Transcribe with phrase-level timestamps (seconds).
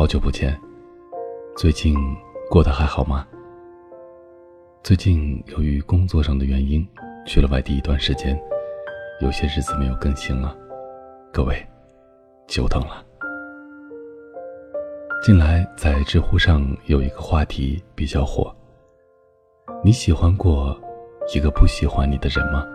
[0.00, 0.58] 好久不见，
[1.58, 1.94] 最近
[2.48, 3.26] 过得还好吗？
[4.82, 6.88] 最近由于工作上的原因，
[7.26, 8.34] 去了外地一段时间，
[9.20, 10.56] 有些日子没有更新了，
[11.30, 11.62] 各位
[12.46, 13.04] 久等了。
[15.22, 18.50] 近来在知乎上有一个话题比较火，
[19.84, 20.74] 你喜欢过
[21.34, 22.66] 一个不喜欢你的人吗？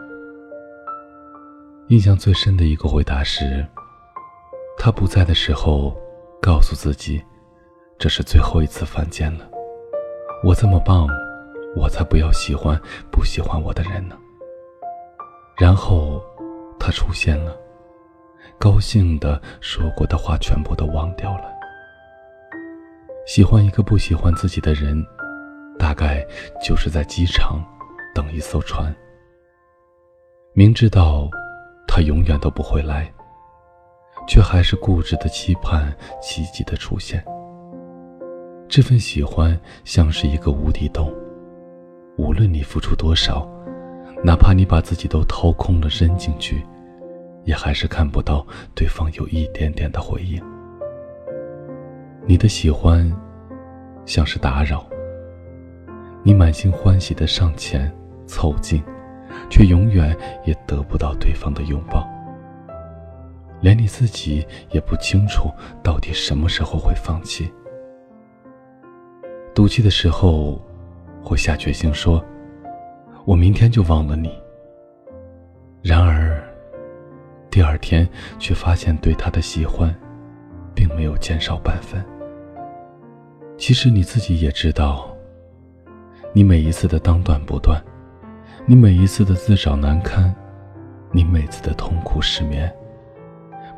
[1.87, 3.65] 印象最深的一个回答是，
[4.77, 5.99] 他不在的时候，
[6.45, 7.19] 告诉自己，
[7.97, 9.49] 这是最后一次犯贱了。
[10.43, 11.07] 我这么棒。
[11.75, 12.79] 我才不要喜欢
[13.11, 14.15] 不喜欢我的人呢。
[15.57, 16.23] 然后，
[16.79, 17.53] 他出现了，
[18.57, 21.51] 高兴的说过的话全部都忘掉了。
[23.25, 25.05] 喜欢一个不喜欢自己的人，
[25.77, 26.25] 大概
[26.63, 27.61] 就是在机场
[28.13, 28.95] 等一艘船。
[30.53, 31.27] 明知道
[31.85, 33.13] 他永远都不会来，
[34.27, 37.23] 却还是固执的期盼奇迹的出现。
[38.67, 41.13] 这份喜欢像是一个无底洞。
[42.17, 43.47] 无论你付出多少，
[44.23, 46.65] 哪怕你把自己都掏空了扔进去，
[47.43, 50.41] 也还是看不到对方有一点点的回应。
[52.25, 53.11] 你的喜欢，
[54.05, 54.85] 像是打扰。
[56.23, 57.93] 你满心欢喜的上前
[58.25, 58.81] 凑近，
[59.49, 62.07] 却永远也得不到对方的拥抱。
[63.61, 65.49] 连你自己也不清楚
[65.81, 67.51] 到底什么时候会放弃。
[69.53, 70.61] 赌气的时候。
[71.25, 72.23] 会下决心说
[73.25, 74.31] ：“我明天就忘了你。”
[75.81, 76.39] 然而，
[77.49, 79.91] 第二天却发现对他的喜欢，
[80.75, 82.05] 并没有减少半分。
[83.57, 85.09] 其实你自己也知道，
[86.31, 87.83] 你每一次的当断不断，
[88.67, 90.31] 你每一次的自找难堪，
[91.11, 92.71] 你每次的痛苦失眠，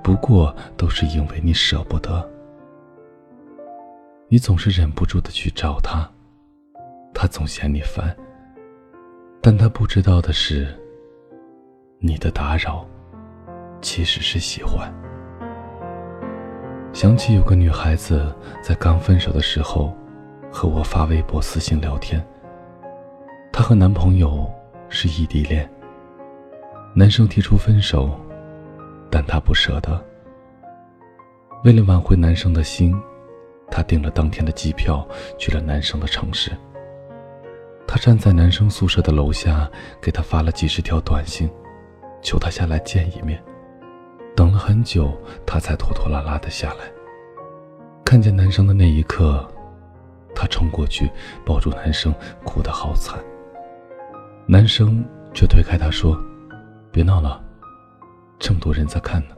[0.07, 2.25] 不过都是因为你舍不得。
[4.29, 6.09] 你总是忍不住的去找他。
[7.13, 8.15] 他总嫌你烦，
[9.41, 10.73] 但他不知道的是，
[11.99, 12.87] 你的打扰
[13.81, 14.89] 其实是喜欢。
[16.93, 19.93] 想起有个女孩子在刚分手的时候，
[20.49, 22.25] 和我发微博、私信聊天。
[23.51, 24.49] 她和男朋友
[24.87, 25.69] 是异地恋，
[26.95, 28.17] 男生提出分手，
[29.09, 30.03] 但她不舍得。
[31.63, 32.95] 为了挽回男生的心，
[33.69, 35.07] 她订了当天的机票，
[35.37, 36.51] 去了男生的城市。
[37.87, 39.69] 她站在男生宿舍的楼下，
[40.01, 41.49] 给他发了几十条短信，
[42.21, 43.41] 求他下来见一面。
[44.35, 45.11] 等了很久，
[45.45, 46.85] 他才拖拖拉拉的下来。
[48.05, 49.45] 看见男生的那一刻，
[50.35, 51.09] 她冲过去
[51.45, 52.13] 抱住男生，
[52.43, 53.17] 哭得好惨。
[54.45, 55.03] 男生
[55.33, 56.17] 却推开她说
[56.91, 57.43] ：“别闹了，
[58.39, 59.35] 这么多人在看呢。”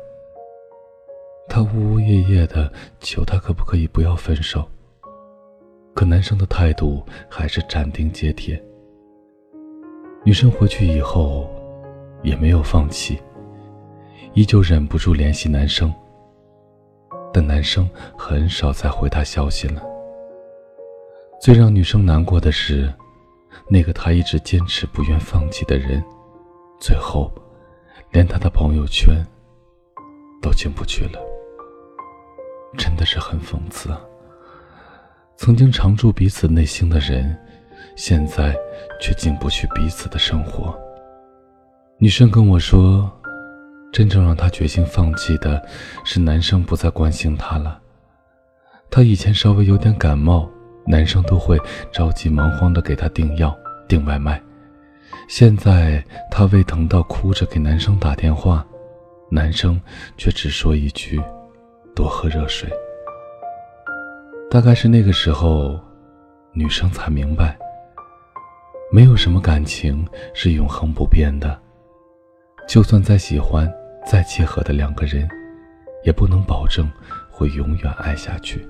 [1.49, 4.67] 她呜呜咽咽的求他可不可以不要分手。
[5.95, 8.63] 可男生的态度还是斩钉截铁。
[10.23, 11.49] 女生回去以后，
[12.21, 13.19] 也没有放弃，
[14.33, 15.93] 依旧忍不住联系男生。
[17.33, 19.81] 但男生很少再回她消息了。
[21.41, 22.93] 最让女生难过的是，
[23.67, 26.03] 那个她一直坚持不愿放弃的人，
[26.79, 27.31] 最后
[28.11, 29.25] 连她的朋友圈
[30.41, 31.19] 都进不去了。
[32.77, 33.99] 真的是很讽刺啊！
[35.35, 37.35] 曾经常驻彼此内心的人，
[37.95, 38.55] 现在
[39.01, 40.77] 却进不去彼此的生活。
[41.97, 43.11] 女生跟我说，
[43.91, 45.65] 真正让她决心放弃的
[46.03, 47.81] 是男生不再关心她了。
[48.91, 50.47] 她以前稍微有点感冒，
[50.85, 51.59] 男生都会
[51.91, 54.41] 着急忙慌的给她订药、订外卖。
[55.29, 58.65] 现在她胃疼到哭着给男生打电话，
[59.29, 59.79] 男生
[60.17, 61.21] 却只说一句
[61.95, 62.67] ：“多喝热水。”
[64.49, 65.79] 大概是那个时候，
[66.51, 67.55] 女生才明白，
[68.91, 70.03] 没有什么感情
[70.33, 71.55] 是永恒不变的。
[72.67, 73.71] 就算再喜欢、
[74.07, 75.29] 再契合的两个人，
[76.03, 76.91] 也不能保证
[77.29, 78.67] 会永远爱下去。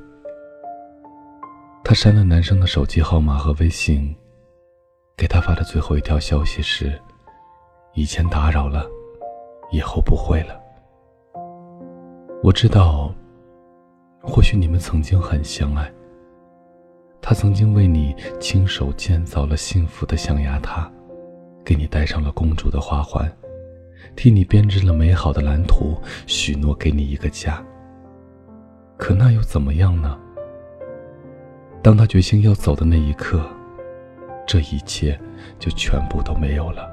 [1.86, 4.14] 她删了男生的手机号码和微信，
[5.20, 6.98] 给他发的最后一条消息是
[7.94, 8.90] ：“以前打扰了，
[9.70, 10.58] 以后不会了。”
[12.42, 13.14] 我知道。
[14.22, 15.90] 或许你们曾经很相爱，
[17.22, 20.92] 他曾经为你亲手建造了幸福的象牙塔，
[21.64, 23.32] 给你戴上了公主的花环，
[24.18, 27.64] 替你编织了美好的蓝图，许诺给你一个家。
[28.98, 30.20] 可那又怎么样呢？
[31.82, 33.50] 当他决心要走的那一刻，
[34.50, 35.16] 这一切
[35.60, 36.90] 就全部都没有了。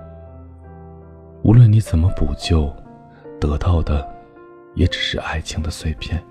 [1.43, 2.71] 无论你怎么补救，
[3.41, 4.07] 得到的
[4.75, 6.23] 也只是爱情的碎片。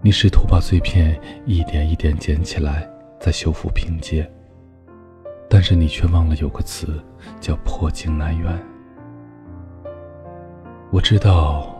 [0.00, 2.88] 你试图把碎片一点一点捡起来，
[3.20, 4.26] 再修复拼接，
[5.50, 6.98] 但是你却忘了有个词
[7.38, 8.58] 叫破镜难圆。
[10.90, 11.76] 我知道，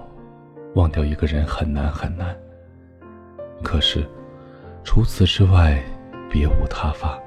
[0.74, 2.36] 忘掉一个人很难很难。
[3.62, 4.06] 可是，
[4.84, 5.82] 除此之外，
[6.28, 7.18] 别无他法。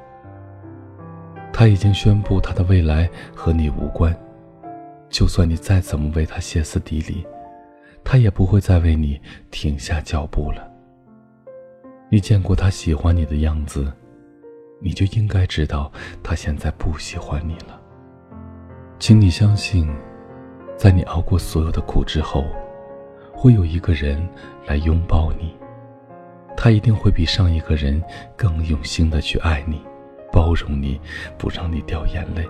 [1.59, 4.17] 他已经宣布他的未来和你无关，
[5.09, 7.27] 就算你再怎么为他歇斯底里，
[8.01, 9.19] 他也不会再为你
[9.51, 10.65] 停下脚步了。
[12.09, 13.91] 你见过他喜欢你的样子，
[14.79, 15.91] 你就应该知道
[16.23, 17.77] 他现在不喜欢你了。
[18.97, 19.93] 请你相信，
[20.77, 22.45] 在你熬过所有的苦之后，
[23.33, 24.25] 会有一个人
[24.65, 25.53] 来拥抱你。
[26.55, 28.01] 他一定会比上一个人
[28.37, 29.81] 更用心的去爱你，
[30.31, 30.99] 包容你，
[31.37, 32.47] 不让你掉眼泪，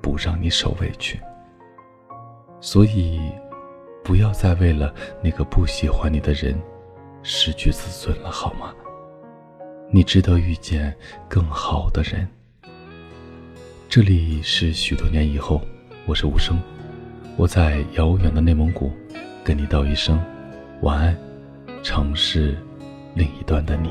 [0.00, 1.20] 不让你受委屈。
[2.60, 3.20] 所以，
[4.04, 6.60] 不要再为了那个不喜欢你的人
[7.22, 8.72] 失去自尊了，好吗？
[9.90, 10.94] 你值得遇见
[11.28, 12.28] 更好的人。
[13.88, 15.60] 这里是许多年以后，
[16.06, 16.58] 我是无声，
[17.36, 18.90] 我在遥远的内蒙古，
[19.44, 20.18] 跟你道一声
[20.80, 21.16] 晚安，
[21.82, 22.56] 城市。
[23.14, 23.90] 另一端的你，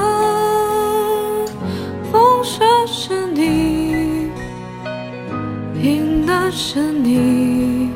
[6.53, 7.89] 是你，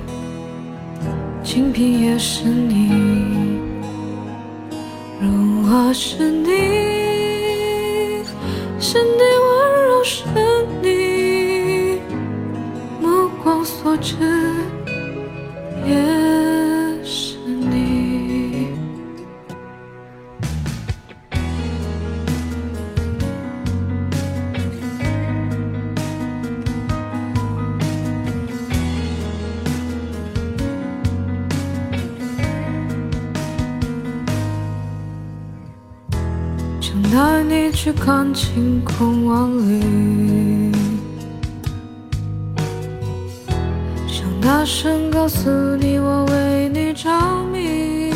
[1.44, 2.90] 清贫也是你，
[5.22, 6.50] 荣华是你，
[8.80, 9.35] 是你
[37.16, 40.70] 带你去看晴空万里，
[44.06, 47.10] 想大声告诉你我为你着
[47.54, 48.12] 迷。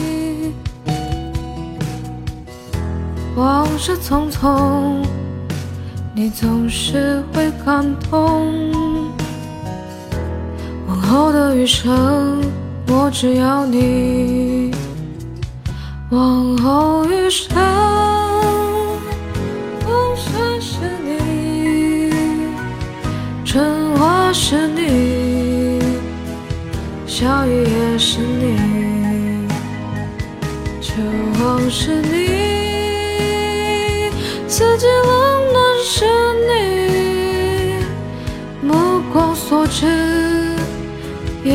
[3.37, 5.01] 往事匆匆，
[6.13, 8.69] 你总是会感动。
[10.89, 12.43] 往后的余生，
[12.89, 14.75] 我只要你。
[16.09, 18.08] 往后余生。
[24.51, 25.79] 是你，
[27.05, 29.47] 小雨也是你，
[30.81, 30.91] 秋
[31.35, 34.09] 黄是你，
[34.47, 36.03] 四季冷暖是
[36.49, 37.77] 你，
[38.67, 38.73] 目
[39.13, 39.85] 光所至
[41.43, 41.53] 也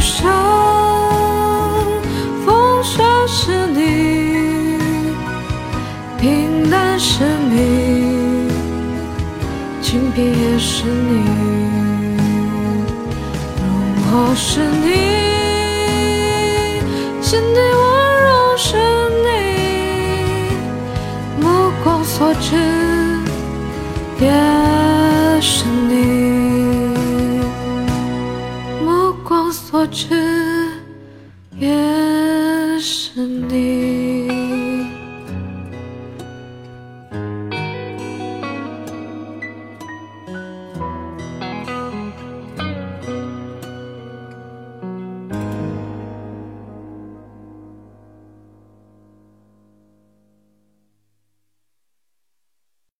[0.00, 0.26] 生，
[2.44, 4.78] 风沙是你，
[6.18, 8.48] 平淡是你，
[9.82, 12.16] 清贫也是你，
[13.58, 13.68] 荣
[14.10, 15.39] 华是你，